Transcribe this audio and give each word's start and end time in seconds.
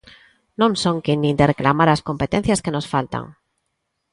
Non 0.59 0.71
son 0.83 0.95
quen 1.05 1.17
nin 1.23 1.35
de 1.39 1.49
reclamar 1.51 1.89
as 1.91 2.05
competencias 2.09 2.61
que 2.63 2.73
nos 2.75 2.89
faltan! 2.93 3.25